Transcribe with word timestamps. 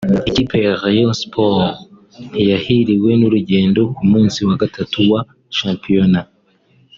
Ikipe 0.29 0.55
ya 0.65 0.73
Rayon 0.81 1.13
Sports 1.21 1.77
ntiyahiriwe 2.29 3.09
n’urugendo 3.19 3.79
ku 3.95 4.03
munsi 4.11 4.39
wa 4.47 4.55
Gatatu 4.61 4.97
wa 5.11 5.21
shampiyona 5.57 6.19